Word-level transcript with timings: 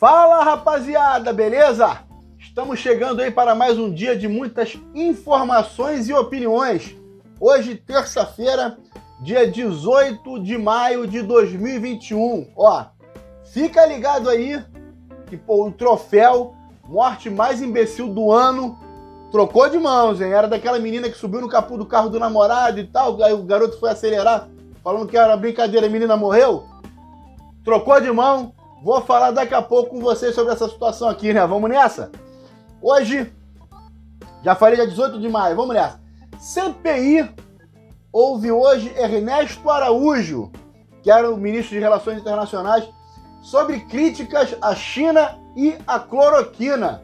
Fala 0.00 0.42
rapaziada, 0.42 1.30
beleza? 1.30 1.98
Estamos 2.38 2.78
chegando 2.78 3.20
aí 3.20 3.30
para 3.30 3.54
mais 3.54 3.78
um 3.78 3.92
dia 3.92 4.16
de 4.16 4.26
muitas 4.26 4.78
informações 4.94 6.08
e 6.08 6.14
opiniões. 6.14 6.96
Hoje, 7.38 7.76
terça-feira, 7.76 8.78
dia 9.20 9.46
18 9.46 10.42
de 10.42 10.56
maio 10.56 11.06
de 11.06 11.20
2021. 11.20 12.50
Ó, 12.56 12.82
fica 13.52 13.84
ligado 13.84 14.30
aí 14.30 14.64
que 15.26 15.36
pô, 15.36 15.66
o 15.66 15.70
troféu 15.70 16.54
morte 16.88 17.28
mais 17.28 17.60
imbecil 17.60 18.08
do 18.08 18.32
ano 18.32 18.78
trocou 19.30 19.68
de 19.68 19.78
mãos, 19.78 20.18
hein? 20.22 20.32
Era 20.32 20.48
daquela 20.48 20.78
menina 20.78 21.10
que 21.10 21.18
subiu 21.18 21.42
no 21.42 21.48
capô 21.48 21.76
do 21.76 21.84
carro 21.84 22.08
do 22.08 22.18
namorado 22.18 22.80
e 22.80 22.86
tal, 22.86 23.22
aí 23.22 23.34
o 23.34 23.44
garoto 23.44 23.78
foi 23.78 23.90
acelerar, 23.90 24.48
falando 24.82 25.06
que 25.06 25.18
era 25.18 25.36
brincadeira, 25.36 25.88
a 25.88 25.90
menina 25.90 26.16
morreu. 26.16 26.64
Trocou 27.62 28.00
de 28.00 28.10
mão, 28.10 28.54
Vou 28.82 29.02
falar 29.02 29.30
daqui 29.30 29.54
a 29.54 29.60
pouco 29.60 29.90
com 29.90 30.00
vocês 30.00 30.34
sobre 30.34 30.52
essa 30.52 30.68
situação 30.68 31.08
aqui, 31.08 31.34
né? 31.34 31.46
Vamos 31.46 31.68
nessa? 31.68 32.10
Hoje, 32.80 33.30
já 34.42 34.54
falei 34.54 34.76
dia 34.76 34.86
18 34.86 35.20
de 35.20 35.28
maio, 35.28 35.54
vamos 35.54 35.74
nessa. 35.74 36.00
CPI 36.38 37.30
houve 38.10 38.50
hoje 38.50 38.90
Ernesto 38.96 39.68
Araújo, 39.68 40.50
que 41.02 41.10
era 41.10 41.30
o 41.30 41.36
ministro 41.36 41.74
de 41.74 41.80
Relações 41.80 42.18
Internacionais, 42.18 42.88
sobre 43.42 43.80
críticas 43.80 44.56
à 44.62 44.74
China 44.74 45.38
e 45.54 45.76
à 45.86 45.98
cloroquina. 45.98 47.02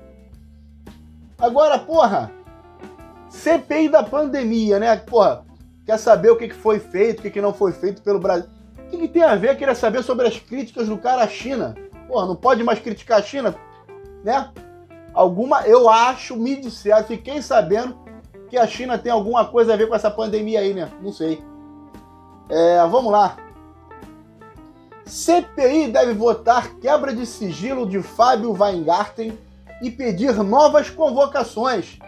Agora, 1.39 1.79
porra, 1.79 2.33
CPI 3.29 3.91
da 3.91 4.03
pandemia, 4.03 4.81
né? 4.81 4.97
Porra, 4.97 5.45
quer 5.85 5.99
saber 5.99 6.31
o 6.31 6.37
que 6.37 6.49
foi 6.55 6.79
feito, 6.79 7.21
o 7.21 7.31
que 7.31 7.41
não 7.41 7.53
foi 7.53 7.73
feito 7.73 8.01
pelo 8.01 8.19
Brasil. 8.19 8.56
O 8.87 8.91
que, 8.91 8.99
que, 8.99 9.09
tem 9.09 9.23
a 9.23 9.35
ver 9.35 9.57
querer 9.57 9.75
saber 9.75 10.03
sobre 10.03 10.29
as 10.29 10.39
críticas 10.39 10.89
do 10.89 10.97
cara 10.97 11.25
à 11.25 11.29
China? 11.29 11.75
Pô, 12.07 12.25
não 12.25 12.37
pode 12.37 12.63
mais 12.63 12.79
criticar 12.79 13.19
a 13.19 13.23
China, 13.23 13.55
né? 14.23 14.51
Alguma, 15.13 15.63
eu 15.63 15.89
acho, 15.89 16.37
me 16.37 16.57
disseram, 16.57 17.05
fiquei 17.05 17.43
sabendo 17.43 17.99
que 18.49 18.57
a 18.57 18.67
China 18.67 18.97
tem 18.97 19.11
alguma 19.11 19.45
coisa 19.45 19.75
a 19.75 19.77
ver 19.77 19.89
com 19.89 19.95
essa 19.95 20.11
pandemia 20.11 20.61
aí, 20.61 20.73
né? 20.73 20.89
Não 21.03 21.13
sei. 21.13 21.43
É, 22.49 22.87
vamos 22.87 23.11
lá. 23.11 23.37
CPI 25.05 25.89
deve 25.89 26.13
votar 26.13 26.75
quebra 26.77 27.15
de 27.15 27.27
sigilo 27.27 27.89
de 27.89 28.03
Fábio 28.03 28.53
Weingarten 28.53 29.37
e 29.83 29.91
pedir 29.91 30.35
novas 30.43 30.91
convocações. 30.91 31.99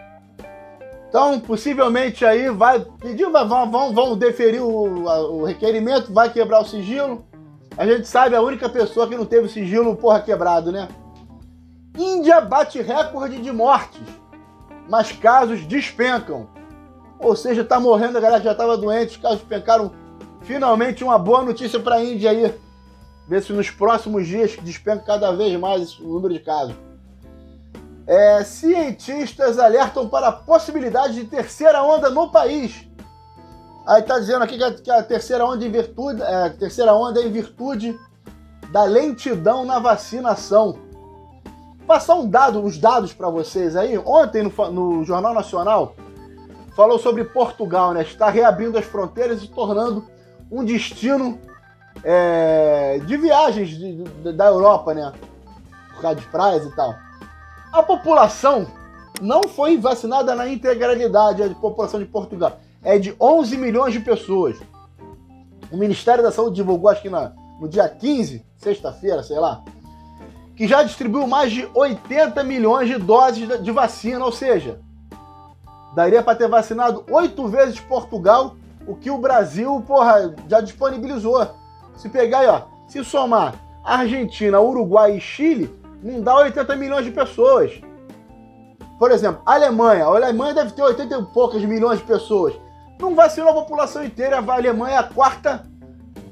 Então, 1.09 1.39
possivelmente 1.39 2.23
aí 2.23 2.51
vai 2.51 2.79
pedir, 2.79 3.25
vão, 3.25 3.71
vão, 3.71 3.93
vão 3.93 4.17
deferir 4.17 4.63
o, 4.63 5.05
o 5.39 5.43
requerimento, 5.43 6.13
vai 6.13 6.31
quebrar 6.31 6.61
o 6.61 6.65
sigilo. 6.65 7.25
A 7.75 7.85
gente 7.85 8.07
sabe 8.07 8.35
a 8.35 8.41
única 8.41 8.69
pessoa 8.69 9.07
que 9.07 9.17
não 9.17 9.25
teve 9.25 9.47
o 9.47 9.49
sigilo, 9.49 9.95
porra, 9.95 10.21
quebrado, 10.21 10.71
né? 10.71 10.87
Índia 11.97 12.39
bate 12.39 12.79
recorde 12.79 13.41
de 13.41 13.51
mortes, 13.51 14.01
mas 14.87 15.11
casos 15.11 15.65
despencam. 15.65 16.47
Ou 17.19 17.35
seja, 17.35 17.63
tá 17.63 17.79
morrendo, 17.79 18.19
a 18.19 18.21
galera 18.21 18.43
já 18.43 18.51
estava 18.51 18.77
doente, 18.77 19.15
os 19.15 19.17
casos 19.17 19.39
despencaram. 19.39 19.91
Finalmente 20.41 21.03
uma 21.03 21.17
boa 21.17 21.43
notícia 21.43 21.79
para 21.79 21.95
a 21.95 22.03
Índia 22.03 22.29
aí. 22.29 22.53
Ver 23.27 23.41
se 23.41 23.51
nos 23.51 23.69
próximos 23.71 24.27
dias 24.27 24.55
despenca 24.61 25.03
cada 25.05 25.31
vez 25.31 25.59
mais 25.59 25.99
o 25.99 26.03
número 26.03 26.33
de 26.33 26.39
casos. 26.39 26.75
É, 28.09 28.43
cientistas 28.43 29.59
alertam 29.59 30.09
para 30.09 30.29
a 30.29 30.31
possibilidade 30.31 31.13
de 31.13 31.25
terceira 31.25 31.83
onda 31.83 32.09
no 32.09 32.31
país. 32.31 32.89
Aí 33.85 34.01
está 34.01 34.17
dizendo 34.17 34.43
aqui 34.43 34.57
que 34.57 34.63
a, 34.63 34.73
que 34.73 34.89
a, 34.89 35.03
terceira 35.03 35.45
onda 35.45 35.63
em 35.63 35.69
virtude, 35.69 36.19
é, 36.19 36.49
terceira 36.49 36.91
onda 36.95 37.21
é 37.21 37.27
em 37.27 37.31
virtude 37.31 37.95
da 38.71 38.83
lentidão 38.83 39.63
na 39.63 39.77
vacinação. 39.77 40.79
Vou 41.77 41.85
passar 41.85 42.15
um 42.15 42.27
dado, 42.27 42.63
os 42.63 42.79
dados 42.79 43.13
para 43.13 43.29
vocês 43.29 43.75
aí. 43.75 43.95
Ontem 43.99 44.41
no, 44.41 44.71
no, 44.71 45.05
Jornal 45.05 45.35
Nacional 45.35 45.93
falou 46.75 46.97
sobre 46.97 47.23
Portugal, 47.23 47.93
né? 47.93 48.01
Está 48.01 48.27
reabrindo 48.31 48.79
as 48.79 48.85
fronteiras 48.85 49.43
e 49.43 49.47
tornando 49.47 50.03
um 50.51 50.65
destino 50.65 51.37
é, 52.03 52.99
de 53.05 53.17
viagens 53.17 53.69
de, 53.69 54.03
de, 54.03 54.33
da 54.33 54.47
Europa, 54.47 54.95
né? 54.95 55.13
Por 55.93 56.01
causa 56.01 56.19
de 56.19 56.25
praias 56.25 56.65
e 56.65 56.75
tal. 56.75 56.95
A 57.71 57.83
população 57.83 58.67
não 59.21 59.43
foi 59.43 59.77
vacinada 59.77 60.33
na 60.33 60.47
integralidade, 60.47 61.43
a 61.43 61.49
população 61.49 61.99
de 61.99 62.05
Portugal. 62.05 62.59
É 62.83 62.97
de 62.97 63.15
11 63.19 63.57
milhões 63.57 63.93
de 63.93 63.99
pessoas. 63.99 64.57
O 65.71 65.77
Ministério 65.77 66.23
da 66.23 66.31
Saúde 66.31 66.55
divulgou, 66.55 66.89
acho 66.89 67.01
que 67.01 67.09
na, 67.09 67.33
no 67.59 67.67
dia 67.67 67.87
15, 67.87 68.43
sexta-feira, 68.57 69.21
sei 69.21 69.37
lá, 69.37 69.63
que 70.55 70.67
já 70.67 70.81
distribuiu 70.81 71.27
mais 71.27 71.51
de 71.51 71.69
80 71.73 72.43
milhões 72.43 72.87
de 72.87 72.97
doses 72.97 73.61
de 73.61 73.71
vacina, 73.71 74.25
ou 74.25 74.31
seja, 74.31 74.79
daria 75.93 76.23
para 76.23 76.37
ter 76.37 76.47
vacinado 76.47 77.05
oito 77.11 77.47
vezes 77.47 77.79
Portugal, 77.79 78.55
o 78.87 78.95
que 78.95 79.11
o 79.11 79.19
Brasil, 79.19 79.83
porra, 79.85 80.33
já 80.47 80.59
disponibilizou. 80.59 81.47
Se 81.95 82.09
pegar 82.09 82.39
aí, 82.39 82.47
ó, 82.47 82.63
se 82.87 83.03
somar 83.03 83.53
Argentina, 83.83 84.59
Uruguai 84.59 85.17
e 85.17 85.21
Chile, 85.21 85.78
não 86.01 86.21
dá 86.21 86.35
80 86.37 86.75
milhões 86.75 87.05
de 87.05 87.11
pessoas. 87.11 87.81
Por 88.97 89.11
exemplo, 89.11 89.41
a 89.45 89.53
Alemanha. 89.53 90.05
A 90.05 90.07
Alemanha 90.07 90.53
deve 90.53 90.71
ter 90.71 90.81
80 90.81 91.15
e 91.15 91.23
poucas 91.33 91.63
milhões 91.63 91.99
de 91.99 92.05
pessoas. 92.05 92.53
Não 92.99 93.15
vacinou 93.15 93.49
a 93.51 93.53
população 93.53 94.03
inteira. 94.03 94.39
A 94.39 94.53
Alemanha 94.53 94.95
é 94.95 94.99
a 94.99 95.03
quarta 95.03 95.65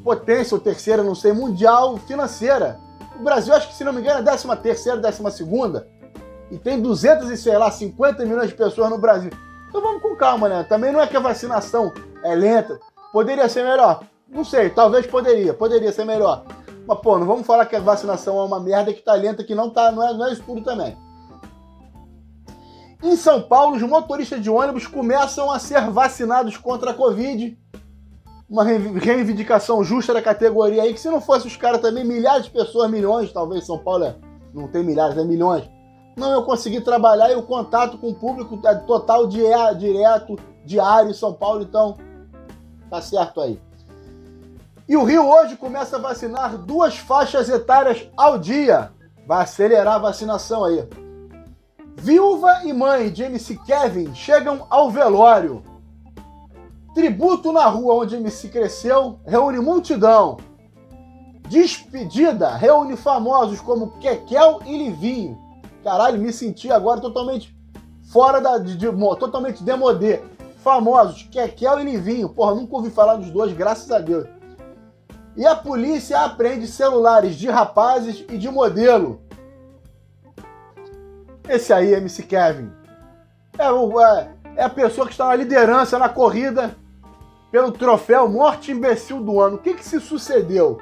potência, 0.04 0.56
ou 0.56 0.62
terceira, 0.62 1.04
não 1.04 1.16
sei, 1.16 1.32
mundial 1.32 1.98
financeira. 1.98 2.80
O 3.20 3.24
Brasil, 3.24 3.54
acho 3.54 3.70
que 3.70 3.74
se 3.74 3.84
não 3.84 3.94
me 3.94 4.02
engano, 4.02 4.20
é 4.20 4.24
décima 4.24 4.56
terceira, 4.56 4.98
décima 5.00 5.32
segunda. 5.32 5.88
E 6.52 6.58
tem 6.58 6.82
200 6.82 7.30
e, 7.30 7.38
sei 7.38 7.58
lá, 7.58 7.72
50 7.72 8.26
milhões 8.26 8.50
de 8.50 8.56
pessoas 8.56 8.90
no 8.90 8.98
Brasil. 8.98 9.32
Então 9.68 9.82
vamos 9.82 10.02
com 10.02 10.16
calma, 10.16 10.48
né? 10.48 10.64
Também 10.64 10.92
não 10.92 11.02
é 11.02 11.08
que 11.08 11.18
a 11.18 11.20
vacinação 11.20 11.92
é 12.24 12.34
lenta. 12.36 12.80
Poderia 13.12 13.50
ser 13.50 13.64
melhor? 13.64 14.04
Não 14.30 14.44
sei, 14.44 14.70
talvez 14.70 15.06
poderia. 15.08 15.54
Poderia 15.54 15.92
ser 15.92 16.06
melhor. 16.06 16.46
Mas, 16.88 17.00
pô, 17.00 17.20
não 17.20 17.28
vamos 17.28 17.46
falar 17.46 17.66
que 17.66 17.76
a 17.76 17.82
vacinação 17.82 18.40
é 18.40 18.44
uma 18.44 18.62
merda 18.62 18.94
que 18.94 19.02
tá 19.02 19.14
lenta, 19.14 19.44
que 19.44 19.54
não 19.54 19.70
tá, 19.70 19.92
não 19.92 20.08
é, 20.08 20.14
não 20.14 20.26
é 20.26 20.32
isso 20.32 20.44
tudo 20.44 20.62
também. 20.62 20.96
Em 23.04 23.16
São 23.18 23.42
Paulo, 23.42 23.76
os 23.76 23.82
motoristas 23.82 24.42
de 24.42 24.50
ônibus 24.50 24.88
começam 24.88 25.52
a 25.52 25.60
ser 25.60 25.92
vacinados 25.92 26.56
contra 26.56 26.92
a 26.92 26.94
Covid. 26.94 27.60
Uma 28.50 28.64
reivindicação 28.64 29.84
justa 29.84 30.14
da 30.14 30.22
categoria 30.22 30.82
aí, 30.82 30.94
que 30.94 31.00
se 31.00 31.10
não 31.10 31.20
fosse 31.20 31.46
os 31.46 31.58
caras 31.58 31.82
também, 31.82 32.06
milhares 32.06 32.46
de 32.46 32.52
pessoas, 32.52 32.90
milhões, 32.90 33.34
talvez 33.34 33.66
São 33.66 33.78
Paulo 33.78 34.06
é, 34.06 34.16
não 34.54 34.70
tem 34.70 34.84
milhares, 34.84 35.18
é 35.18 35.24
milhões. 35.26 35.70
Não, 36.16 36.32
eu 36.32 36.44
consegui 36.44 36.80
trabalhar 36.80 37.30
e 37.30 37.36
o 37.36 37.44
contato 37.44 37.98
com 37.98 38.10
o 38.10 38.16
público 38.16 38.60
é 38.66 38.74
total, 38.74 39.28
direto, 39.28 40.38
diário 40.64 41.12
em 41.12 41.14
São 41.14 41.34
Paulo, 41.34 41.62
então 41.62 41.98
tá 42.90 43.02
certo 43.02 43.42
aí. 43.42 43.60
E 44.88 44.96
o 44.96 45.04
Rio 45.04 45.28
hoje 45.28 45.58
começa 45.58 45.98
a 45.98 46.00
vacinar 46.00 46.58
duas 46.58 46.98
faixas 46.98 47.50
etárias 47.50 48.08
ao 48.16 48.40
dia. 48.40 48.90
Vai 49.28 49.44
acelerar 49.44 49.96
a 49.96 50.00
vacinação 50.00 50.64
aí. 50.64 50.88
Viúva 51.98 52.62
e 52.64 52.72
mãe 52.72 53.12
de 53.12 53.24
MC 53.24 53.58
Kevin 53.66 54.16
chegam 54.16 54.66
ao 54.70 54.90
velório. 54.90 55.62
Tributo 56.96 57.52
na 57.52 57.66
rua 57.66 57.96
onde 57.96 58.16
MC 58.16 58.48
cresceu 58.48 59.20
reúne 59.26 59.60
multidão. 59.60 60.38
Despedida 61.50 62.56
reúne 62.56 62.96
famosos 62.96 63.60
como 63.60 63.92
Kekel 64.00 64.62
e 64.66 64.78
Livinho. 64.78 65.38
Caralho, 65.84 66.22
me 66.22 66.32
senti 66.32 66.72
agora 66.72 67.02
totalmente 67.02 67.54
fora 68.10 68.40
da. 68.40 68.58
De, 68.58 68.78
de, 68.78 68.88
totalmente 69.20 69.64
demodê. 69.64 70.22
Famosos, 70.64 71.24
Kekel 71.24 71.82
e 71.82 71.84
Livinho. 71.84 72.30
Porra, 72.30 72.56
nunca 72.56 72.78
ouvi 72.78 72.90
falar 72.90 73.18
dos 73.18 73.30
dois, 73.32 73.52
graças 73.52 73.92
a 73.92 74.00
Deus. 74.00 74.37
E 75.38 75.46
a 75.46 75.56
polícia 75.56 76.22
apreende 76.22 76.66
celulares 76.66 77.36
de 77.36 77.48
rapazes 77.48 78.26
e 78.28 78.40
de 78.40 78.50
modelo. 78.50 79.22
Esse 81.48 81.72
aí, 81.72 81.94
MC 81.94 82.24
Kevin, 82.24 82.72
é, 83.56 83.70
o, 83.70 84.02
é, 84.02 84.32
é 84.56 84.64
a 84.64 84.70
pessoa 84.70 85.06
que 85.06 85.14
está 85.14 85.28
na 85.28 85.36
liderança 85.36 86.00
na 86.00 86.10
corrida 86.10 86.76
pelo 87.52 87.72
troféu 87.72 88.28
Morte 88.28 88.72
Imbecil 88.72 89.22
do 89.22 89.40
Ano. 89.40 89.58
O 89.58 89.60
que, 89.60 89.76
que 89.76 89.86
se 89.86 90.00
sucedeu? 90.00 90.80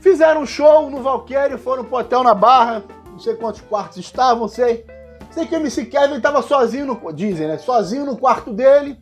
Fizeram 0.00 0.42
um 0.42 0.46
show 0.46 0.88
no 0.88 1.02
Valqueire, 1.02 1.58
foram 1.58 1.84
pro 1.84 1.98
hotel 1.98 2.22
na 2.22 2.34
Barra, 2.34 2.84
não 3.10 3.18
sei 3.18 3.34
quantos 3.34 3.62
quartos 3.62 3.98
estavam, 3.98 4.46
sei. 4.46 4.86
Sei 5.32 5.44
que 5.44 5.56
o 5.56 5.58
MC 5.58 5.86
Kevin 5.86 6.18
estava 6.18 6.40
sozinho, 6.40 6.86
no, 6.86 7.12
dizem, 7.12 7.48
né? 7.48 7.58
Sozinho 7.58 8.06
no 8.06 8.16
quarto 8.16 8.52
dele 8.52 8.96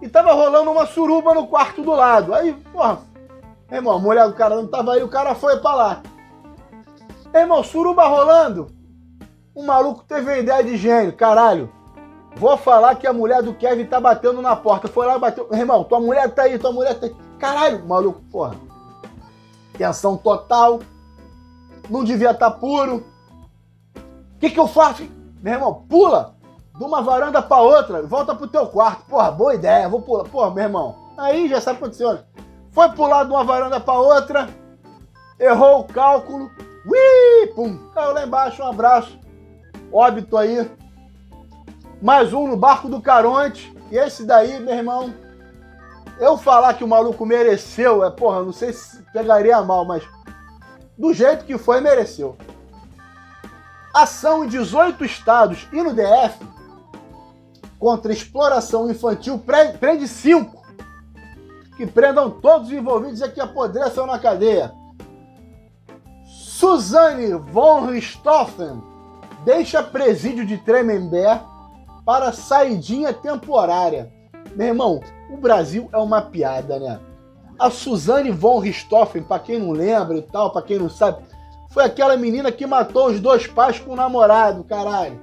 e 0.00 0.08
tava 0.08 0.32
rolando 0.32 0.70
uma 0.70 0.86
suruba 0.86 1.34
no 1.34 1.46
quarto 1.46 1.82
do 1.82 1.90
lado. 1.90 2.34
Aí, 2.34 2.54
porra, 2.72 3.00
irmão, 3.76 3.94
a 3.94 3.98
mulher 3.98 4.26
do 4.28 4.34
cara 4.34 4.56
não 4.56 4.66
tava 4.66 4.94
aí, 4.94 5.02
o 5.02 5.08
cara 5.08 5.34
foi 5.34 5.58
pra 5.58 5.74
lá. 5.74 6.02
irmão, 7.34 7.62
suruba 7.62 8.06
rolando. 8.06 8.66
O 9.54 9.62
maluco 9.62 10.04
teve 10.04 10.30
uma 10.30 10.38
ideia 10.38 10.62
de 10.62 10.76
gênio, 10.76 11.12
caralho. 11.16 11.70
Vou 12.36 12.56
falar 12.56 12.94
que 12.94 13.06
a 13.06 13.12
mulher 13.12 13.42
do 13.42 13.52
Kevin 13.52 13.84
tá 13.84 13.98
batendo 13.98 14.40
na 14.40 14.54
porta. 14.54 14.86
Foi 14.86 15.04
lá 15.06 15.16
e 15.16 15.18
bateu. 15.18 15.48
Irmão, 15.52 15.82
tua 15.82 15.98
mulher 15.98 16.32
tá 16.32 16.42
aí, 16.42 16.58
tua 16.58 16.72
mulher 16.72 16.94
tá 16.94 17.06
aí. 17.06 17.16
Caralho, 17.38 17.84
maluco, 17.84 18.22
porra. 18.30 18.54
Tensão 19.76 20.16
total. 20.16 20.80
não 21.90 22.04
devia 22.04 22.30
estar 22.30 22.50
tá 22.50 22.56
puro. 22.56 23.04
O 24.36 24.38
que, 24.38 24.50
que 24.50 24.60
eu 24.60 24.68
faço? 24.68 25.02
Meu 25.42 25.54
irmão, 25.54 25.84
pula 25.88 26.36
de 26.76 26.84
uma 26.84 27.02
varanda 27.02 27.42
para 27.42 27.60
outra, 27.60 28.02
volta 28.02 28.34
pro 28.34 28.46
teu 28.46 28.66
quarto. 28.68 29.04
Porra, 29.06 29.32
boa 29.32 29.54
ideia, 29.54 29.88
vou 29.88 30.00
pular. 30.00 30.24
Porra, 30.24 30.50
meu 30.52 30.62
irmão, 30.62 30.94
aí 31.16 31.48
já 31.48 31.60
sabe 31.60 31.76
o 31.76 31.78
que 31.80 31.84
aconteceu. 31.84 32.18
Foi 32.72 32.88
pular 32.90 33.24
de 33.24 33.30
uma 33.30 33.44
varanda 33.44 33.80
para 33.80 33.98
outra, 33.98 34.48
errou 35.38 35.80
o 35.80 35.84
cálculo, 35.84 36.50
ui, 36.86 37.46
pum, 37.54 37.90
caiu 37.94 38.12
lá 38.12 38.24
embaixo, 38.24 38.62
um 38.62 38.66
abraço, 38.66 39.18
óbito 39.92 40.36
aí. 40.36 40.70
Mais 42.00 42.32
um 42.32 42.46
no 42.46 42.56
barco 42.56 42.88
do 42.88 43.00
Caronte, 43.00 43.74
e 43.90 43.96
esse 43.96 44.24
daí, 44.24 44.60
meu 44.60 44.74
irmão, 44.74 45.12
eu 46.20 46.36
falar 46.36 46.74
que 46.74 46.84
o 46.84 46.88
maluco 46.88 47.24
mereceu, 47.24 48.04
é 48.04 48.10
porra, 48.10 48.42
não 48.42 48.52
sei 48.52 48.72
se 48.72 49.02
pegaria 49.12 49.60
mal, 49.62 49.84
mas 49.84 50.02
do 50.96 51.12
jeito 51.12 51.44
que 51.44 51.56
foi, 51.56 51.80
mereceu. 51.80 52.36
Ação 53.94 54.44
em 54.44 54.48
18 54.48 55.04
estados 55.04 55.66
e 55.72 55.82
no 55.82 55.92
DF 55.92 56.38
contra 57.78 58.12
exploração 58.12 58.90
infantil 58.90 59.38
prende 59.80 60.06
5 60.06 60.57
que 61.78 61.86
prendam 61.86 62.28
todos 62.28 62.66
os 62.66 62.72
envolvidos 62.72 63.20
e 63.20 63.28
que 63.28 63.40
apodreçam 63.40 64.04
na 64.04 64.18
cadeia. 64.18 64.74
Suzane 66.26 67.34
von 67.34 67.86
Richthofen 67.86 68.82
deixa 69.44 69.80
presídio 69.80 70.44
de 70.44 70.58
Tremembé 70.58 71.40
para 72.04 72.32
saidinha 72.32 73.12
temporária. 73.12 74.12
Meu 74.56 74.66
irmão, 74.66 75.00
o 75.30 75.36
Brasil 75.36 75.88
é 75.92 75.98
uma 75.98 76.20
piada, 76.20 76.80
né? 76.80 76.98
A 77.56 77.70
Suzane 77.70 78.32
von 78.32 78.58
Richthofen, 78.58 79.22
para 79.22 79.38
quem 79.38 79.60
não 79.60 79.70
lembra 79.70 80.16
e 80.16 80.22
tal, 80.22 80.50
para 80.50 80.62
quem 80.62 80.80
não 80.80 80.90
sabe, 80.90 81.22
foi 81.70 81.84
aquela 81.84 82.16
menina 82.16 82.50
que 82.50 82.66
matou 82.66 83.06
os 83.06 83.20
dois 83.20 83.46
pais 83.46 83.78
com 83.78 83.92
o 83.92 83.96
namorado, 83.96 84.64
caralho. 84.64 85.20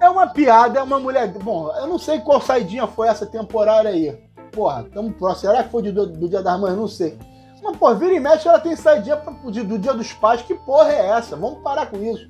É 0.00 0.08
uma 0.08 0.28
piada, 0.28 0.78
é 0.78 0.82
uma 0.82 1.00
mulher. 1.00 1.26
Bom, 1.26 1.72
eu 1.76 1.88
não 1.88 1.98
sei 1.98 2.20
qual 2.20 2.40
saidinha 2.40 2.86
foi 2.86 3.08
essa 3.08 3.26
temporária 3.26 3.90
aí 3.90 4.31
porra, 4.52 4.84
tamo 4.92 5.12
próximo. 5.12 5.50
Será 5.50 5.64
que 5.64 5.70
foi 5.70 5.82
do, 5.82 6.06
do 6.06 6.28
Dia 6.28 6.42
das 6.42 6.60
Mães? 6.60 6.76
Não 6.76 6.86
sei. 6.86 7.18
Mas, 7.62 7.76
pô, 7.76 7.94
vira 7.94 8.12
e 8.12 8.20
mexe, 8.20 8.48
ela 8.48 8.60
tem 8.60 8.74
do, 8.74 9.64
do 9.64 9.78
Dia 9.78 9.94
dos 9.94 10.12
Pais. 10.12 10.42
Que 10.42 10.54
porra 10.54 10.92
é 10.92 11.08
essa? 11.08 11.36
Vamos 11.36 11.62
parar 11.62 11.86
com 11.86 11.96
isso. 11.96 12.28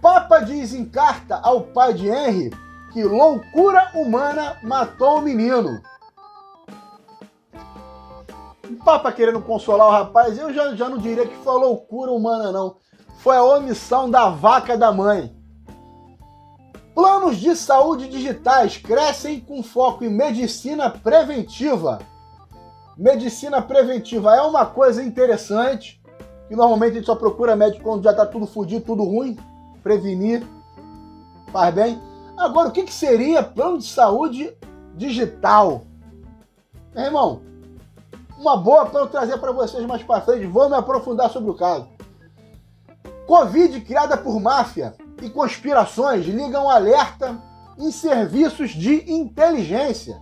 Papa 0.00 0.40
diz 0.40 0.72
em 0.72 0.84
carta 0.84 1.38
ao 1.42 1.60
pai 1.60 1.92
de 1.92 2.08
Henry 2.08 2.50
que 2.92 3.04
loucura 3.04 3.90
humana 3.94 4.56
matou 4.62 5.18
o 5.18 5.22
menino. 5.22 5.80
O 8.68 8.84
Papa 8.84 9.12
querendo 9.12 9.42
consolar 9.42 9.88
o 9.88 9.90
rapaz, 9.90 10.38
eu 10.38 10.52
já, 10.52 10.74
já 10.74 10.88
não 10.88 10.98
diria 10.98 11.26
que 11.26 11.36
foi 11.36 11.52
loucura 11.52 12.10
humana, 12.10 12.50
não. 12.50 12.76
Foi 13.18 13.36
a 13.36 13.42
omissão 13.42 14.10
da 14.10 14.30
vaca 14.30 14.76
da 14.78 14.90
mãe. 14.90 15.39
Planos 16.94 17.36
de 17.36 17.54
saúde 17.54 18.08
digitais 18.08 18.76
crescem 18.76 19.40
com 19.40 19.62
foco 19.62 20.04
em 20.04 20.10
medicina 20.10 20.90
preventiva. 20.90 22.00
Medicina 22.96 23.62
preventiva 23.62 24.34
é 24.34 24.42
uma 24.42 24.66
coisa 24.66 25.02
interessante, 25.02 26.02
que 26.48 26.56
normalmente 26.56 26.92
a 26.92 26.94
gente 26.96 27.06
só 27.06 27.14
procura 27.14 27.54
médico 27.54 27.84
quando 27.84 28.02
já 28.02 28.10
está 28.10 28.26
tudo 28.26 28.46
fodido, 28.46 28.84
tudo 28.84 29.04
ruim. 29.04 29.38
Prevenir 29.82 30.44
faz 31.52 31.74
bem. 31.74 32.02
Agora, 32.36 32.68
o 32.68 32.72
que, 32.72 32.82
que 32.82 32.92
seria 32.92 33.42
plano 33.42 33.78
de 33.78 33.86
saúde 33.86 34.52
digital? 34.96 35.82
Meu 36.94 37.04
irmão, 37.04 37.42
uma 38.36 38.56
boa 38.56 38.86
para 38.86 39.00
eu 39.00 39.06
trazer 39.06 39.38
para 39.38 39.52
vocês 39.52 39.86
mais 39.86 40.02
para 40.02 40.22
frente. 40.22 40.46
Vou 40.46 40.68
me 40.68 40.74
aprofundar 40.74 41.30
sobre 41.30 41.50
o 41.50 41.54
caso. 41.54 41.86
Covid 43.26 43.80
criada 43.82 44.16
por 44.16 44.40
máfia 44.40 44.94
e 45.20 45.30
conspirações 45.30 46.26
ligam 46.26 46.68
alerta 46.68 47.38
em 47.78 47.90
serviços 47.90 48.70
de 48.70 49.12
inteligência. 49.12 50.20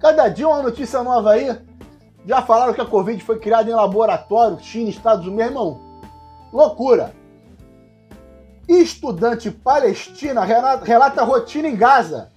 Cada 0.00 0.28
dia 0.28 0.48
uma 0.48 0.62
notícia 0.62 1.02
nova 1.02 1.32
aí. 1.32 1.56
Já 2.26 2.42
falaram 2.42 2.72
que 2.72 2.80
a 2.80 2.86
Covid 2.86 3.22
foi 3.22 3.38
criada 3.38 3.70
em 3.70 3.74
laboratório, 3.74 4.58
China, 4.60 4.90
Estados 4.90 5.26
Unidos, 5.26 5.36
meu 5.36 5.46
irmão. 5.46 5.80
Loucura. 6.52 7.14
Estudante 8.68 9.50
palestina 9.50 10.44
relata 10.44 11.24
rotina 11.24 11.68
em 11.68 11.76
Gaza. 11.76 12.30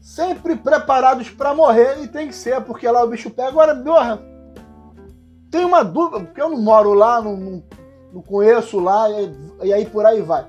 Sempre 0.00 0.56
preparados 0.56 1.28
para 1.28 1.54
morrer 1.54 2.02
e 2.02 2.08
tem 2.08 2.28
que 2.28 2.34
ser, 2.34 2.60
porque 2.62 2.88
lá 2.88 3.04
o 3.04 3.08
bicho 3.08 3.30
pega. 3.30 3.48
Agora, 3.48 3.76
porra, 3.76 4.22
tem 5.50 5.64
uma 5.64 5.82
dúvida, 5.82 6.24
porque 6.24 6.40
eu 6.40 6.48
não 6.48 6.60
moro 6.60 6.94
lá, 6.94 7.20
não, 7.20 7.36
não 7.36 7.62
não 8.12 8.22
conheço 8.22 8.78
lá, 8.78 9.08
e, 9.10 9.34
e 9.62 9.72
aí 9.72 9.86
por 9.86 10.04
aí 10.04 10.20
vai. 10.20 10.46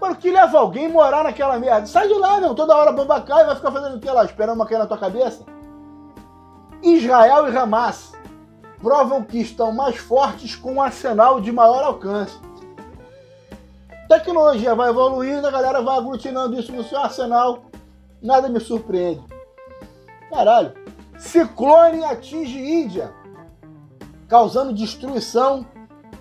Mano, 0.00 0.16
que 0.16 0.30
leva 0.30 0.58
alguém 0.58 0.88
morar 0.88 1.24
naquela 1.24 1.58
merda? 1.58 1.86
Sai 1.86 2.08
de 2.08 2.14
lá, 2.14 2.40
não. 2.40 2.54
Toda 2.54 2.76
hora 2.76 2.92
bomba 2.92 3.20
cai 3.20 3.42
e 3.42 3.46
vai 3.46 3.56
ficar 3.56 3.72
fazendo 3.72 3.96
o 3.96 4.00
que 4.00 4.10
lá? 4.10 4.24
Esperando 4.24 4.56
uma 4.56 4.66
cair 4.66 4.78
na 4.78 4.86
tua 4.86 4.98
cabeça? 4.98 5.44
Israel 6.82 7.48
e 7.48 7.56
Hamas 7.56 8.12
provam 8.82 9.22
que 9.24 9.38
estão 9.38 9.72
mais 9.72 9.96
fortes 9.96 10.54
com 10.54 10.74
um 10.74 10.82
arsenal 10.82 11.40
de 11.40 11.50
maior 11.50 11.82
alcance. 11.84 12.38
Tecnologia 14.08 14.74
vai 14.74 14.90
evoluindo, 14.90 15.46
a 15.46 15.50
galera 15.50 15.80
vai 15.80 15.96
aglutinando 15.96 16.58
isso 16.58 16.70
no 16.72 16.84
seu 16.84 16.98
arsenal. 16.98 17.64
Nada 18.20 18.48
me 18.48 18.60
surpreende. 18.60 19.24
Caralho. 20.28 20.74
Ciclone 21.16 22.04
atinge 22.04 22.58
Índia, 22.58 23.14
causando 24.28 24.74
destruição 24.74 25.64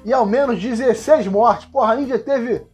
e 0.05 0.13
ao 0.13 0.25
menos 0.25 0.61
16 0.61 1.27
mortes. 1.27 1.65
Porra, 1.65 1.94
a 1.94 2.01
Índia 2.01 2.19
teve. 2.19 2.65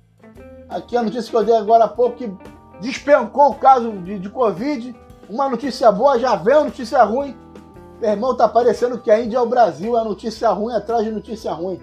Aqui 0.67 0.95
a 0.95 1.03
notícia 1.03 1.29
que 1.29 1.37
eu 1.37 1.43
dei 1.43 1.55
agora 1.55 1.85
há 1.85 1.87
pouco 1.87 2.17
que 2.17 2.31
despencou 2.79 3.51
o 3.51 3.55
caso 3.55 3.91
de, 3.91 4.19
de 4.19 4.29
Covid. 4.29 4.95
Uma 5.29 5.49
notícia 5.49 5.91
boa, 5.91 6.19
já 6.19 6.35
vem 6.35 6.55
a 6.55 6.63
notícia 6.63 7.03
ruim. 7.03 7.37
Meu 7.99 8.11
irmão, 8.11 8.35
tá 8.35 8.47
parecendo 8.47 8.99
que 8.99 9.11
a 9.11 9.19
Índia 9.19 9.37
é 9.37 9.41
o 9.41 9.49
Brasil, 9.49 9.97
é 9.97 10.03
notícia 10.03 10.49
ruim 10.49 10.73
atrás 10.73 11.03
de 11.03 11.11
notícia 11.11 11.51
ruim. 11.51 11.81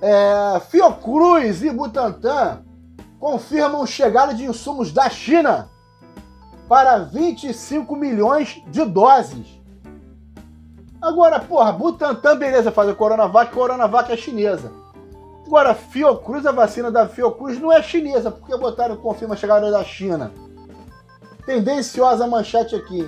É, 0.00 0.60
Fiocruz 0.68 1.62
e 1.62 1.70
Butantan 1.70 2.62
confirmam 3.18 3.86
chegada 3.86 4.34
de 4.34 4.44
insumos 4.44 4.92
da 4.92 5.08
China 5.08 5.70
para 6.68 6.98
25 6.98 7.96
milhões 7.96 8.62
de 8.66 8.84
doses. 8.84 9.63
Agora, 11.04 11.38
porra, 11.38 11.70
Butantan, 11.70 12.34
beleza, 12.38 12.72
faz 12.72 12.88
a 12.88 12.94
Coronavac, 12.94 13.52
Coronavac 13.52 14.10
é 14.10 14.16
chinesa. 14.16 14.72
Agora, 15.46 15.74
Fiocruz, 15.74 16.46
a 16.46 16.50
vacina 16.50 16.90
da 16.90 17.06
Fiocruz 17.06 17.60
não 17.60 17.70
é 17.70 17.82
chinesa, 17.82 18.30
porque 18.30 18.56
botaram 18.56 18.96
confirma 18.96 19.34
a 19.34 19.36
chegada 19.36 19.70
da 19.70 19.84
China. 19.84 20.32
Tendenciosa 21.44 22.26
manchete 22.26 22.74
aqui. 22.74 23.06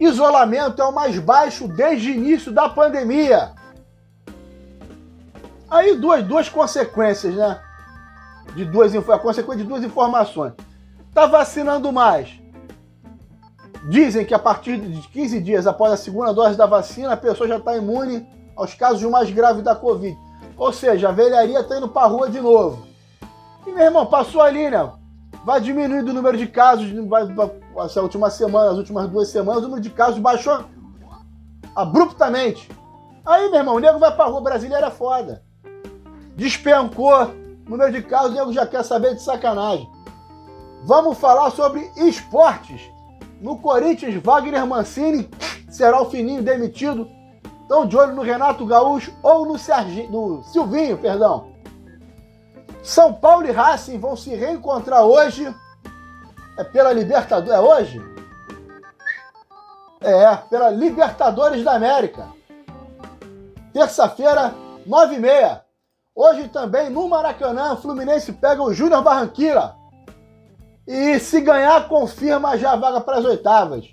Isolamento 0.00 0.82
é 0.82 0.84
o 0.84 0.92
mais 0.92 1.16
baixo 1.20 1.68
desde 1.68 2.10
o 2.10 2.14
início 2.14 2.50
da 2.50 2.68
pandemia. 2.68 3.52
Aí 5.70 5.96
duas, 5.96 6.24
duas 6.24 6.48
consequências, 6.48 7.36
né? 7.36 7.60
De 8.56 8.64
duas, 8.64 8.92
a 8.96 9.18
consequência 9.18 9.62
de 9.62 9.68
duas 9.68 9.84
informações. 9.84 10.54
Tá 11.14 11.26
vacinando 11.26 11.92
mais 11.92 12.36
Dizem 13.88 14.24
que 14.24 14.34
a 14.34 14.38
partir 14.38 14.80
de 14.80 15.06
15 15.08 15.40
dias 15.40 15.66
após 15.66 15.92
a 15.92 15.96
segunda 15.96 16.32
dose 16.32 16.56
da 16.56 16.66
vacina, 16.66 17.12
a 17.12 17.16
pessoa 17.16 17.48
já 17.48 17.56
está 17.56 17.76
imune 17.76 18.26
aos 18.56 18.74
casos 18.74 19.08
mais 19.08 19.30
graves 19.30 19.62
da 19.62 19.76
Covid. 19.76 20.18
Ou 20.56 20.72
seja, 20.72 21.08
a 21.08 21.12
velharia 21.12 21.60
está 21.60 21.76
indo 21.76 21.88
para 21.88 22.02
a 22.02 22.08
rua 22.08 22.28
de 22.28 22.40
novo. 22.40 22.84
E, 23.64 23.70
meu 23.70 23.84
irmão, 23.84 24.06
passou 24.06 24.42
ali, 24.42 24.68
né? 24.68 24.90
Vai 25.44 25.60
diminuindo 25.60 26.10
o 26.10 26.14
número 26.14 26.36
de 26.36 26.48
casos, 26.48 26.90
vai, 27.06 27.28
essa 27.84 28.02
última 28.02 28.28
semana, 28.28 28.72
as 28.72 28.76
últimas 28.76 29.08
duas 29.08 29.28
semanas, 29.28 29.62
o 29.62 29.66
número 29.68 29.82
de 29.82 29.90
casos 29.90 30.18
baixou 30.18 30.64
abruptamente. 31.76 32.68
Aí, 33.24 33.48
meu 33.50 33.60
irmão, 33.60 33.76
o 33.76 33.78
nego 33.78 34.00
vai 34.00 34.12
para 34.12 34.24
a 34.24 34.28
rua, 34.28 34.40
brasileira 34.40 34.90
foda. 34.90 35.44
Despencou 36.34 37.22
o 37.22 37.70
número 37.70 37.92
de 37.92 38.02
casos, 38.02 38.32
o 38.32 38.34
nego 38.34 38.52
já 38.52 38.66
quer 38.66 38.82
saber 38.82 39.14
de 39.14 39.22
sacanagem. 39.22 39.88
Vamos 40.84 41.18
falar 41.18 41.50
sobre 41.50 41.88
esportes 41.96 42.95
no 43.40 43.58
Corinthians, 43.58 44.14
Wagner 44.22 44.66
Mancini 44.66 45.28
será 45.68 46.00
o 46.00 46.10
fininho 46.10 46.42
demitido. 46.42 47.08
Estão 47.62 47.86
de 47.86 47.96
olho 47.96 48.14
no 48.14 48.22
Renato 48.22 48.64
Gaúcho 48.64 49.12
ou 49.22 49.44
no, 49.44 49.58
Sergi, 49.58 50.06
no 50.06 50.42
Silvinho, 50.44 50.96
perdão. 50.98 51.52
São 52.82 53.12
Paulo 53.12 53.46
e 53.46 53.50
Racing 53.50 53.98
vão 53.98 54.16
se 54.16 54.34
reencontrar 54.34 55.04
hoje. 55.04 55.52
É 56.56 56.64
pela 56.64 56.92
Libertadores. 56.92 57.52
É 57.52 57.60
hoje? 57.60 58.16
É, 60.00 60.36
pela 60.48 60.70
Libertadores 60.70 61.64
da 61.64 61.72
América. 61.72 62.28
Terça-feira, 63.72 64.54
9h30. 64.88 65.60
Hoje 66.14 66.48
também 66.48 66.88
no 66.88 67.08
Maracanã, 67.08 67.76
Fluminense 67.76 68.32
pega 68.32 68.62
o 68.62 68.72
Júnior 68.72 69.02
Barranquilla. 69.02 69.76
E 70.86 71.18
se 71.18 71.40
ganhar, 71.40 71.88
confirma 71.88 72.56
já 72.56 72.72
a 72.72 72.76
vaga 72.76 73.00
para 73.00 73.18
as 73.18 73.24
oitavas. 73.24 73.86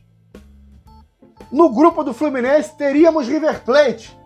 No 1.52 1.70
grupo 1.70 2.04
do 2.04 2.14
Fluminense 2.14 2.76
teríamos 2.78 3.28
River 3.28 3.64
Plate, 3.64 4.18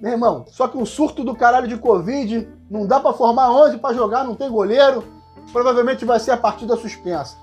Meu 0.00 0.12
irmão, 0.12 0.44
só 0.48 0.66
que 0.66 0.76
um 0.76 0.84
surto 0.84 1.22
do 1.22 1.34
caralho 1.34 1.68
de 1.68 1.76
Covid, 1.76 2.48
não 2.68 2.86
dá 2.86 2.98
para 2.98 3.12
formar 3.12 3.50
11 3.50 3.78
para 3.78 3.94
jogar, 3.94 4.24
não 4.24 4.34
tem 4.34 4.50
goleiro. 4.50 5.04
Provavelmente 5.52 6.04
vai 6.04 6.18
ser 6.18 6.32
a 6.32 6.36
partida 6.36 6.76
suspensa. 6.76 7.36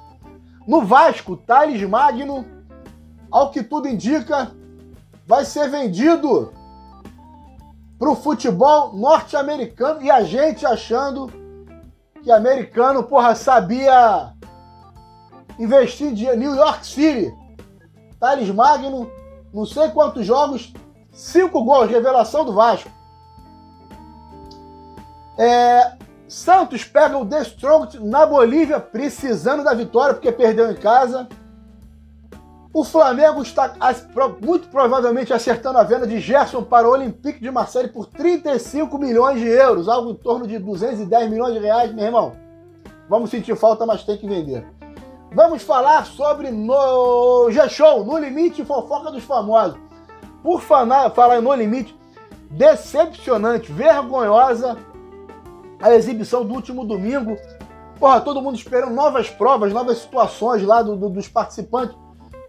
No 0.68 0.82
Vasco, 0.82 1.38
Thales 1.38 1.82
Magno, 1.88 2.46
ao 3.32 3.50
que 3.50 3.64
tudo 3.64 3.88
indica, 3.88 4.52
vai 5.26 5.46
ser 5.46 5.70
vendido 5.70 6.52
para 7.98 8.10
o 8.10 8.16
futebol 8.16 8.94
norte-americano 8.94 10.02
e 10.02 10.10
a 10.10 10.24
gente 10.24 10.66
achando 10.66 11.32
que 12.22 12.32
americano, 12.32 13.04
porra, 13.04 13.36
sabia 13.36 14.34
investir 15.60 16.14
em. 16.14 16.36
New 16.36 16.56
York 16.56 16.88
City, 16.88 17.36
Thales 18.20 18.50
Magno, 18.50 19.12
não 19.54 19.66
sei 19.66 19.90
quantos 19.90 20.26
jogos, 20.26 20.74
cinco 21.12 21.64
gols, 21.64 21.90
revelação 21.90 22.46
do 22.46 22.54
Vasco. 22.54 22.90
É, 25.38 25.94
Santos 26.28 26.84
pega 26.84 27.18
o 27.18 27.26
The 27.26 27.42
Strong 27.42 28.00
na 28.00 28.26
Bolívia, 28.26 28.80
precisando 28.80 29.64
da 29.64 29.74
vitória, 29.74 30.14
porque 30.14 30.32
perdeu 30.32 30.72
em 30.72 30.76
casa. 30.76 31.28
O 32.72 32.84
Flamengo 32.84 33.42
está 33.42 33.74
muito 34.46 34.68
provavelmente 34.70 35.34
acertando 35.34 35.80
a 35.80 35.84
venda 35.84 36.06
de 36.06 36.20
Gerson 36.20 36.64
para 36.64 36.88
o 36.88 36.92
Olympique 36.92 37.42
de 37.42 37.50
Marseille 37.50 37.90
por 37.90 38.06
35 38.06 38.96
milhões 39.00 39.40
de 39.40 39.48
euros, 39.48 39.90
algo 39.90 40.12
em 40.12 40.16
torno 40.16 40.46
de 40.46 40.60
210 40.60 41.32
milhões 41.32 41.54
de 41.54 41.60
reais, 41.60 41.92
meu 41.92 42.06
irmão. 42.06 42.34
Vamos 43.10 43.32
sentir 43.32 43.56
falta, 43.56 43.88
mas 43.88 44.04
tem 44.04 44.18
que 44.18 44.28
vender. 44.28 44.79
Vamos 45.32 45.62
falar 45.62 46.08
sobre 46.08 46.50
no 46.50 47.52
G-Show, 47.52 48.04
No 48.04 48.18
Limite 48.18 48.66
Fofoca 48.66 49.12
dos 49.12 49.24
Famosos. 49.24 49.78
Por 50.42 50.60
falar, 50.60 51.12
falar 51.12 51.40
No 51.40 51.54
Limite, 51.54 51.96
decepcionante, 52.50 53.72
vergonhosa 53.72 54.76
a 55.80 55.94
exibição 55.94 56.44
do 56.44 56.56
último 56.56 56.84
domingo. 56.84 57.38
Porra, 58.00 58.22
todo 58.22 58.42
mundo 58.42 58.56
esperando 58.56 58.92
novas 58.92 59.30
provas, 59.30 59.72
novas 59.72 60.00
situações 60.00 60.64
lá 60.64 60.82
do, 60.82 60.96
do, 60.96 61.10
dos 61.10 61.28
participantes. 61.28 61.96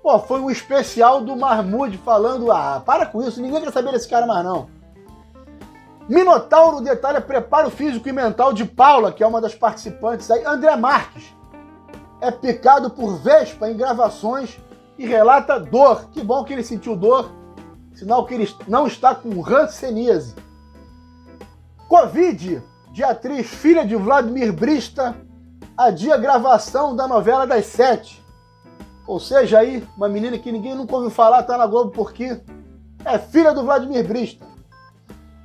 Pô, 0.03 0.19
foi 0.19 0.41
um 0.41 0.51
especial 0.51 1.21
do 1.21 1.37
Marmude 1.37 1.99
falando: 1.99 2.51
ah, 2.51 2.83
para 2.85 3.05
com 3.05 3.21
isso, 3.21 3.43
ninguém 3.43 3.61
quer 3.61 3.73
saber 3.73 3.93
desse 3.93 4.09
cara 4.09 4.27
mais 4.27 4.43
não. 4.43 4.69
Minotauro 6.09 6.81
detalha 6.81 7.21
preparo 7.21 7.69
físico 7.71 8.09
e 8.09 8.13
mental 8.13 8.55
de 8.55 8.65
Paula, 8.65 9.13
que 9.13 9.23
é 9.23 9.27
uma 9.27 9.41
das 9.41 9.55
participantes 9.55 10.31
aí. 10.31 10.45
André 10.47 10.75
Marques 10.77 11.40
é 12.21 12.31
picado 12.31 12.91
por 12.91 13.17
Vespa 13.19 13.71
em 13.71 13.77
gravações 13.77 14.59
e 14.99 15.07
relata 15.07 15.59
dor. 15.59 16.11
Que 16.11 16.23
bom 16.23 16.45
que 16.45 16.53
ele 16.53 16.63
sentiu 16.63 16.95
dor, 16.97 17.31
sinal 17.95 18.27
que 18.27 18.35
ele 18.35 18.55
não 18.69 18.87
está 18.87 19.15
com 19.15 19.41
ranceníase. 19.41 20.35
Covid, 21.89 22.63
de 22.93 23.03
atriz 23.03 23.49
filha 23.49 23.85
de 23.85 23.97
Vladimir 23.97 24.53
Brista, 24.53 25.17
adia 25.77 26.17
gravação 26.17 26.95
da 26.95 27.09
novela 27.09 27.47
das 27.47 27.67
sete. 27.67 28.23
Ou 29.07 29.19
seja, 29.19 29.59
aí, 29.59 29.87
uma 29.97 30.09
menina 30.09 30.39
que 30.39 30.53
ninguém 30.53 30.75
nunca 30.75 30.95
ouviu 30.95 31.11
falar, 31.11 31.43
tá 31.43 31.57
na 31.57 31.67
Globo 31.67 31.91
porque 31.91 32.41
é 33.05 33.19
filha 33.19 33.53
do 33.53 33.65
Vladimir 33.65 34.07
Brista. 34.07 34.47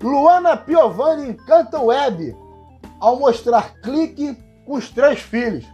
Luana 0.01 0.55
Piovani 0.55 1.29
encanta 1.29 1.81
web 1.81 2.35
ao 2.99 3.17
mostrar 3.17 3.73
clique 3.81 4.37
com 4.65 4.75
os 4.75 4.89
três 4.91 5.19
filhos. 5.19 5.65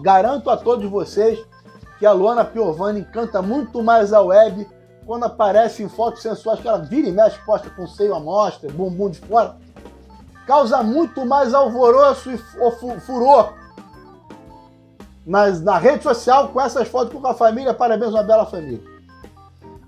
Garanto 0.00 0.50
a 0.50 0.56
todos 0.56 0.88
vocês 0.90 1.38
que 1.98 2.06
a 2.06 2.12
Luana 2.12 2.44
Piovani 2.44 3.00
encanta 3.00 3.42
muito 3.42 3.82
mais 3.82 4.12
a 4.12 4.20
web 4.22 4.66
quando 5.06 5.24
aparece 5.24 5.82
em 5.82 5.88
fotos 5.88 6.22
sensuais 6.22 6.60
que 6.60 6.68
ela 6.68 6.78
vira 6.78 7.08
e 7.08 7.12
mexe, 7.12 7.38
posta 7.44 7.68
com 7.70 7.86
seio 7.86 8.14
à 8.14 8.20
mostra, 8.20 8.70
bumbum 8.70 9.10
de 9.10 9.18
fora. 9.18 9.56
Causa 10.46 10.82
muito 10.82 11.24
mais 11.26 11.52
alvoroço 11.52 12.30
e 12.30 12.38
furor 13.00 13.52
mas 15.26 15.60
na 15.60 15.78
rede 15.78 16.02
social 16.02 16.48
com 16.48 16.60
essas 16.60 16.88
fotos 16.88 17.20
com 17.20 17.26
a 17.26 17.34
família. 17.34 17.74
Parabéns, 17.74 18.10
uma 18.10 18.22
bela 18.22 18.46
família. 18.46 18.82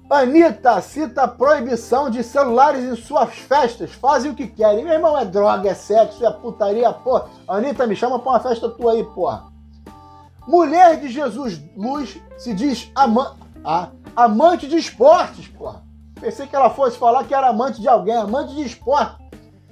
Anitta 0.08 0.80
cita 0.82 1.22
a 1.22 1.28
proibição 1.28 2.10
de 2.10 2.22
celulares 2.22 2.84
em 2.84 2.94
suas 2.94 3.30
festas. 3.30 3.92
Fazem 3.92 4.30
o 4.30 4.34
que 4.34 4.46
querem. 4.46 4.84
Meu 4.84 4.92
irmão, 4.92 5.18
é 5.18 5.24
droga, 5.24 5.70
é 5.70 5.74
sexo, 5.74 6.24
é 6.24 6.30
putaria, 6.30 6.92
porra. 6.92 7.28
Anitta, 7.48 7.86
me 7.86 7.96
chama 7.96 8.18
pra 8.18 8.32
uma 8.32 8.40
festa 8.40 8.68
tua 8.68 8.92
aí, 8.92 9.02
porra. 9.02 9.51
Mulher 10.46 10.98
de 10.98 11.08
Jesus 11.08 11.60
Luz 11.76 12.20
se 12.36 12.52
diz 12.52 12.90
ama 12.96 13.36
ah, 13.64 13.90
amante 14.16 14.66
de 14.66 14.76
esportes, 14.76 15.46
porra. 15.48 15.82
Pensei 16.20 16.46
que 16.46 16.54
ela 16.54 16.70
fosse 16.70 16.98
falar 16.98 17.24
que 17.24 17.34
era 17.34 17.48
amante 17.48 17.80
de 17.80 17.88
alguém, 17.88 18.14
amante 18.14 18.54
de 18.54 18.62
esporte. 18.62 19.22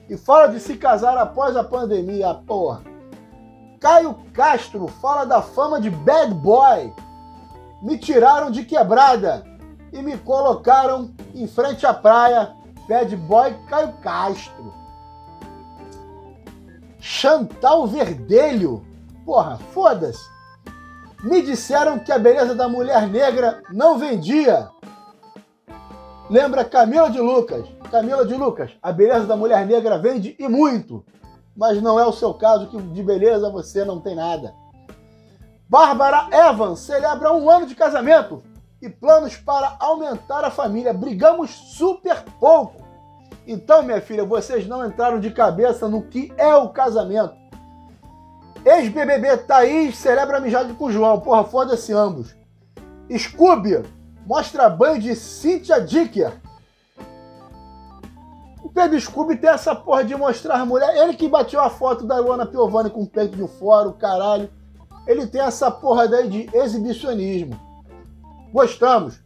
E 0.09 0.17
fala 0.17 0.49
de 0.49 0.59
se 0.59 0.77
casar 0.77 1.17
após 1.17 1.57
a 1.57 1.63
pandemia, 1.63 2.35
porra. 2.35 2.83
Caio 3.81 4.15
Castro 4.33 4.87
fala 4.89 5.25
da 5.25 5.41
fama 5.41 5.81
de 5.81 5.91
bad 5.91 6.35
boy. 6.35 6.93
Me 7.83 7.97
tiraram 7.97 8.51
de 8.51 8.65
quebrada 8.65 9.45
e 9.93 10.03
me 10.03 10.19
colocaram 10.19 11.11
em 11.35 11.47
frente 11.47 11.87
à 11.87 11.95
praia. 11.95 12.55
Bad 12.89 13.17
boy 13.17 13.55
Caio 13.69 13.93
Castro. 14.03 14.75
Chantal 16.99 17.87
Verdelho. 17.87 18.85
Porra, 19.25 19.59
foda-se. 19.73 20.40
Me 21.23 21.43
disseram 21.43 21.99
que 21.99 22.13
a 22.13 22.19
beleza 22.19 22.55
da 22.55 22.69
mulher 22.69 23.07
negra 23.09 23.63
não 23.71 23.99
vendia. 23.99 24.69
Lembra 26.29 26.65
Camila 26.65 27.11
de 27.11 27.21
Lucas? 27.21 27.67
Camila 27.91 28.25
de 28.25 28.35
Lucas, 28.35 28.71
a 28.83 28.93
beleza 28.93 29.27
da 29.27 29.37
mulher 29.37 29.67
negra 29.67 29.99
vende 29.99 30.37
e 30.39 30.49
muito 30.49 31.05
mas 31.61 31.83
não 31.83 32.01
é 32.01 32.07
o 32.07 32.13
seu 32.13 32.33
caso, 32.33 32.69
que 32.69 32.81
de 32.81 33.03
beleza 33.03 33.51
você 33.51 33.85
não 33.85 34.01
tem 34.01 34.15
nada. 34.15 34.55
Bárbara 35.69 36.29
Evans 36.33 36.81
celebra 36.81 37.33
um 37.33 37.51
ano 37.51 37.67
de 37.67 37.75
casamento 37.75 38.43
e 38.81 38.89
planos 38.89 39.37
para 39.37 39.77
aumentar 39.79 40.43
a 40.43 40.51
família. 40.51 40.95
Brigamos 40.95 41.51
super 41.51 42.25
pouco. 42.41 42.81
Então, 43.47 43.83
minha 43.83 44.01
filha, 44.01 44.25
vocês 44.25 44.67
não 44.67 44.87
entraram 44.87 45.21
de 45.21 45.31
cabeça 45.31 45.87
no 45.87 46.03
que 46.03 46.33
é 46.39 46.55
o 46.55 46.71
casamento. 46.71 47.35
Ex-BBB 48.65 49.37
Thaís 49.39 49.97
celebra 49.97 50.39
amizade 50.39 50.73
com 50.75 50.91
João. 50.91 51.21
Porra, 51.21 51.45
foda-se 51.45 51.93
ambos. 51.93 52.35
Scooby 53.17 53.83
mostra 54.27 54.69
banho 54.69 55.01
de 55.01 55.15
Cynthia 55.17 55.81
Dicker 55.81 56.33
Pedro 58.73 59.01
Scooby 59.01 59.37
tem 59.37 59.51
essa 59.51 59.75
porra 59.75 60.05
de 60.05 60.17
mostrar 60.17 60.65
mulher. 60.65 60.97
Ele 60.97 61.15
que 61.15 61.29
bateu 61.29 61.61
a 61.61 61.69
foto 61.69 62.07
da 62.07 62.19
Luana 62.19 62.47
Piovani 62.47 62.91
com 62.91 63.03
o 63.03 63.07
peito 63.07 63.37
de 63.37 63.47
fora, 63.59 63.89
o 63.89 63.93
caralho. 63.93 64.49
Ele 65.07 65.27
tem 65.27 65.41
essa 65.41 65.71
porra 65.71 66.09
daí 66.09 66.29
de 66.29 66.57
exibicionismo. 66.57 67.59
Gostamos. 68.53 69.21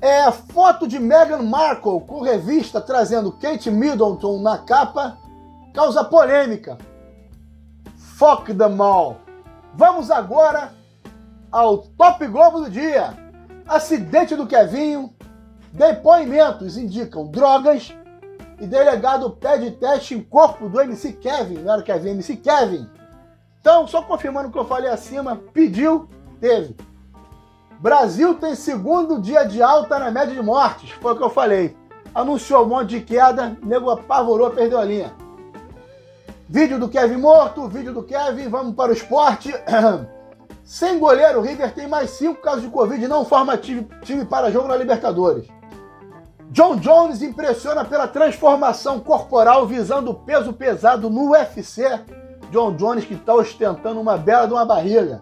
É 0.00 0.30
foto 0.30 0.86
de 0.86 0.98
Meghan 0.98 1.42
Markle 1.42 2.00
com 2.00 2.20
revista 2.20 2.80
trazendo 2.80 3.32
Kate 3.32 3.70
Middleton 3.70 4.40
na 4.42 4.58
capa 4.58 5.16
causa 5.72 6.04
polêmica. 6.04 6.76
Fuck 8.18 8.52
them 8.54 8.80
all. 8.80 9.18
Vamos 9.74 10.10
agora 10.10 10.72
ao 11.52 11.78
Top 11.78 12.26
Globo 12.26 12.60
do 12.60 12.70
dia. 12.70 13.14
Acidente 13.68 14.34
do 14.34 14.46
Kevinho, 14.46 15.14
Depoimentos 15.76 16.78
indicam 16.78 17.30
drogas 17.30 17.94
e 18.58 18.66
delegado 18.66 19.30
pede 19.32 19.72
teste 19.72 20.14
em 20.14 20.22
corpo 20.22 20.70
do 20.70 20.80
MC 20.80 21.12
Kevin, 21.12 21.58
não 21.58 21.74
era 21.74 21.82
Kevin, 21.82 22.10
MC 22.10 22.36
Kevin. 22.36 22.88
Então, 23.60 23.86
só 23.86 24.00
confirmando 24.00 24.48
o 24.48 24.52
que 24.52 24.58
eu 24.58 24.64
falei 24.64 24.90
acima, 24.90 25.36
pediu, 25.52 26.08
teve. 26.40 26.74
Brasil 27.78 28.34
tem 28.36 28.54
segundo 28.54 29.20
dia 29.20 29.44
de 29.44 29.62
alta 29.62 29.98
na 29.98 30.10
média 30.10 30.34
de 30.34 30.40
mortes, 30.40 30.90
foi 30.92 31.12
o 31.12 31.16
que 31.16 31.22
eu 31.22 31.28
falei. 31.28 31.76
Anunciou 32.14 32.64
um 32.64 32.68
monte 32.68 32.88
de 32.88 33.00
queda, 33.02 33.58
nego 33.62 33.90
apavorou, 33.90 34.50
perdeu 34.50 34.78
a 34.78 34.84
linha. 34.84 35.25
Vídeo 36.48 36.78
do 36.78 36.88
Kevin 36.88 37.16
morto, 37.16 37.66
vídeo 37.66 37.92
do 37.92 38.04
Kevin, 38.04 38.48
vamos 38.48 38.76
para 38.76 38.92
o 38.92 38.94
esporte. 38.94 39.52
Sem 40.62 40.96
goleiro, 40.96 41.40
o 41.40 41.42
River 41.42 41.74
tem 41.74 41.88
mais 41.88 42.10
cinco 42.10 42.40
casos 42.40 42.62
de 42.62 42.68
Covid 42.68 43.04
e 43.04 43.08
não 43.08 43.24
forma 43.24 43.56
time, 43.56 43.84
time 44.02 44.24
para 44.24 44.52
jogo 44.52 44.68
na 44.68 44.76
Libertadores. 44.76 45.48
John 46.50 46.76
Jones 46.76 47.20
impressiona 47.20 47.84
pela 47.84 48.06
transformação 48.06 49.00
corporal 49.00 49.66
visando 49.66 50.12
o 50.12 50.14
peso 50.14 50.52
pesado 50.52 51.10
no 51.10 51.32
UFC. 51.32 51.82
John 52.52 52.76
Jones 52.76 53.04
que 53.04 53.14
está 53.14 53.34
ostentando 53.34 54.00
uma 54.00 54.16
bela 54.16 54.46
de 54.46 54.52
uma 54.52 54.64
barriga. 54.64 55.20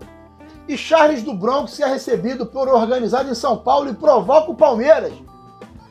E 0.68 0.76
Charles 0.76 1.22
do 1.22 1.32
Bronx 1.32 1.80
é 1.80 1.86
recebido 1.86 2.44
por 2.44 2.68
organizado 2.68 3.30
em 3.30 3.34
São 3.34 3.56
Paulo 3.56 3.88
e 3.88 3.94
provoca 3.94 4.50
o 4.50 4.54
Palmeiras. 4.54 5.14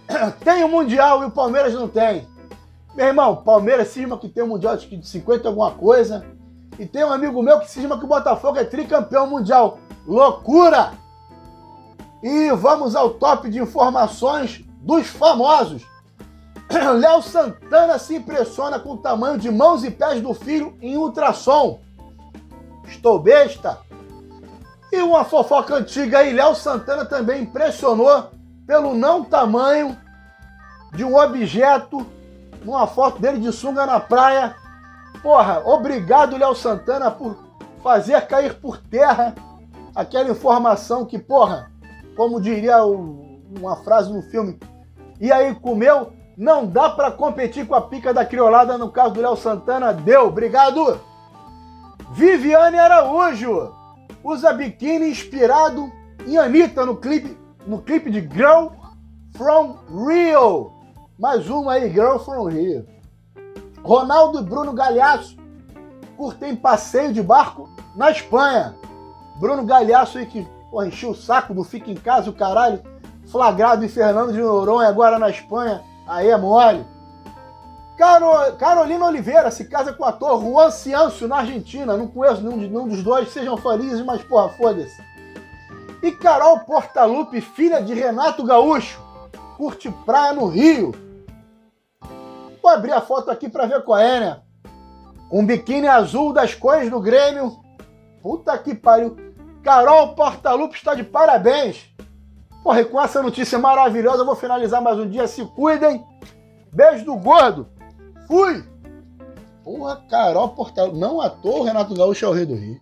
Tem 0.46 0.63
o 0.63 0.70
Mundial 0.70 1.24
e 1.24 1.25
o 1.25 1.32
Palmeiras 1.32 1.74
não 1.74 1.88
tem. 1.88 2.32
Meu 2.95 3.07
irmão, 3.07 3.38
Palmeiras 3.38 3.88
cisma 3.88 4.17
que 4.17 4.29
tem 4.29 4.43
um 4.43 4.50
Mundial 4.50 4.77
de 4.77 5.07
50 5.07 5.47
alguma 5.47 5.71
coisa. 5.71 6.25
E 6.77 6.85
tem 6.85 7.03
um 7.03 7.12
amigo 7.12 7.41
meu 7.41 7.59
que 7.59 7.69
cisma 7.69 7.97
que 7.97 8.05
o 8.05 8.07
Botafogo 8.07 8.57
é 8.57 8.63
tricampeão 8.63 9.27
mundial. 9.27 9.77
Loucura! 10.07 10.93
E 12.21 12.51
vamos 12.51 12.95
ao 12.95 13.12
top 13.12 13.50
de 13.50 13.59
informações 13.59 14.63
dos 14.81 15.07
famosos. 15.07 15.83
Léo 17.00 17.21
Santana 17.21 18.00
se 18.00 18.15
impressiona 18.15 18.79
com 18.79 18.93
o 18.93 18.97
tamanho 18.97 19.38
de 19.38 19.51
mãos 19.51 19.83
e 19.83 19.91
pés 19.91 20.21
do 20.21 20.33
filho 20.33 20.75
em 20.81 20.97
ultrassom. 20.97 21.81
Estou 22.88 23.19
besta. 23.19 23.79
E 24.91 25.01
uma 25.01 25.25
fofoca 25.25 25.75
antiga 25.75 26.19
aí, 26.19 26.33
Léo 26.33 26.55
Santana 26.55 27.05
também 27.05 27.43
impressionou 27.43 28.29
pelo 28.65 28.95
não 28.95 29.23
tamanho 29.23 29.97
de 30.93 31.03
um 31.03 31.17
objeto 31.17 32.05
numa 32.63 32.88
foto 32.88 33.22
dele 33.22 33.39
de 33.39 33.51
sunga 33.51 33.86
na 33.86 34.00
praia. 34.00 34.55
Porra, 35.22 35.62
obrigado, 35.65 36.38
Léo 36.38 36.55
Santana, 36.55 37.12
por 37.12 37.38
fazer 37.82 38.20
cair 38.27 38.55
por 38.55 38.77
terra 38.77 39.36
aquela 39.96 40.29
informação 40.29 41.05
que, 41.05 41.20
porra, 41.20 41.72
como 42.15 42.41
diria 42.41 42.84
o, 42.84 43.39
uma 43.58 43.75
frase 43.77 44.12
no 44.12 44.22
filme, 44.24 44.60
e 45.20 45.32
aí 45.32 45.53
comeu, 45.55 46.12
não 46.38 46.65
dá 46.65 46.89
para 46.89 47.12
competir 47.12 47.67
com 47.67 47.75
a 47.75 47.82
pica 47.82 48.13
da 48.13 48.25
criolada 48.25 48.77
no 48.77 48.91
caso 48.91 49.13
do 49.13 49.22
Léo 49.22 49.36
Santana. 49.36 49.93
Deu, 49.93 50.27
obrigado. 50.27 51.00
Viviane 52.12 52.77
Araújo 52.77 53.74
usa 54.24 54.51
biquíni 54.51 55.10
inspirado 55.10 55.91
em 56.25 56.38
Anitta 56.38 56.86
no 56.86 56.96
clipe, 56.96 57.38
no 57.67 57.82
clipe 57.82 58.10
de 58.10 58.22
Girl 58.22 58.70
from 59.36 59.77
Rio. 59.89 60.73
Mais 61.17 61.48
uma 61.48 61.74
aí, 61.74 61.91
Girl 61.91 62.17
from 62.17 62.46
Rio. 62.46 62.88
Ronaldo 63.84 64.39
e 64.39 64.43
Bruno 64.43 64.74
Galhaço 64.74 65.38
curtem 66.17 66.55
passeio 66.55 67.13
de 67.13 67.22
barco 67.22 67.70
na 67.96 68.10
Espanha. 68.10 68.75
Bruno 69.39 69.63
Galhaço 69.63 70.17
aí 70.17 70.25
que 70.25 70.48
porra, 70.72 70.88
encheu 70.88 71.12
o 71.12 71.15
saco 71.15 71.53
do 71.53 71.63
Fica 71.63 71.91
em 71.91 71.96
Casa, 71.96 72.32
o 72.32 72.34
caralho, 72.34 72.82
flagrado 73.27 73.86
em 73.86 73.89
Fernando 73.89 74.34
de 74.34 74.39
Noronha, 74.39 74.89
agora 74.89 75.20
na 75.20 75.29
Espanha, 75.29 75.84
aí 76.08 76.29
é 76.29 76.38
mole. 76.38 76.84
Caro, 77.96 78.55
Carolina 78.58 79.05
Oliveira 79.05 79.51
se 79.51 79.65
casa 79.65 79.93
com 79.93 80.03
o 80.03 80.08
ator 80.08 80.41
Juan 80.41 80.72
Ciancio 80.72 81.27
na 81.27 81.38
Argentina. 81.38 81.96
Não 81.96 82.08
conheço 82.08 82.41
nenhum, 82.41 82.58
nenhum 82.58 82.88
dos 82.88 83.03
dois, 83.03 83.32
sejam 83.32 83.55
felizes, 83.55 84.03
mas 84.03 84.24
porra, 84.24 84.50
foda-se. 84.50 85.00
E 86.01 86.12
Carol 86.12 86.62
Portalupe, 86.62 87.39
filha 87.39 87.84
de 87.84 87.93
Renato 87.93 88.43
Gaúcho, 88.43 89.02
curte 89.63 89.89
praia 90.05 90.34
no 90.34 90.48
Rio. 90.48 90.91
Vou 92.62 92.70
abrir 92.70 92.91
a 92.91 93.00
foto 93.00 93.32
aqui 93.32 93.48
pra 93.48 93.65
ver 93.65 93.82
qual 93.84 93.98
é, 93.98 94.20
né? 94.20 94.41
Um 95.32 95.46
biquíni 95.46 95.88
azul 95.88 96.34
das 96.34 96.53
cores 96.53 96.89
do 96.89 97.00
Grêmio. 97.00 97.58
Puta 98.22 98.58
que 98.58 98.75
pariu. 98.75 99.15
Carol 99.63 100.15
Portalupe 100.15 100.75
está 100.75 100.93
de 100.93 101.03
parabéns. 101.05 101.89
Porra, 102.62 102.82
e 102.82 102.86
com 102.86 103.01
essa 103.01 103.24
notícia 103.24 103.58
maravilhosa 103.58 104.24
eu 104.24 104.25
vou 104.25 104.36
finalizar 104.36 104.82
mais 104.82 105.00
um 105.00 105.10
dia. 105.10 105.27
Se 105.27 105.46
cuidem. 105.46 106.05
Beijo 106.74 107.05
do 107.05 107.15
gordo. 107.15 107.70
Fui! 108.27 108.65
Porra, 109.63 109.96
Carol 110.10 110.50
Portalupe. 110.50 110.98
Não 110.98 111.22
à 111.22 111.29
toa 111.29 111.60
o 111.60 111.63
Renato 111.63 111.96
Gaúcho 111.96 112.25
é 112.25 112.27
o 112.27 112.34
rei 112.34 112.46
do 112.46 112.55
Rio. 112.55 112.82